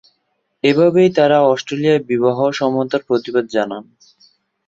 [0.63, 3.83] এইভাবেই তাঁরা অস্ট্রেলিয়ায় বিবাহ সমতার প্রতিবাদ জানান।